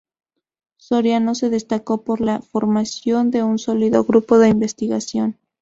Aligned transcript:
Soriano 0.77 1.35
se 1.35 1.51
destacó 1.51 2.01
por 2.03 2.21
la 2.21 2.41
formación 2.41 3.29
de 3.29 3.43
un 3.43 3.59
sólido 3.59 4.03
grupo 4.03 4.39
de 4.39 4.49
investigación. 4.49 5.37